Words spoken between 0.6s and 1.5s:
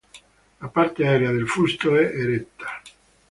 La parte aerea del